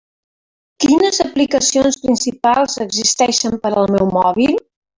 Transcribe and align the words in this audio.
Quines 0.85 1.21
aplicacions 1.25 1.99
principals 2.07 2.81
existeixen 2.87 3.61
per 3.67 3.73
al 3.83 3.95
meu 3.99 4.11
mòbil? 4.19 4.57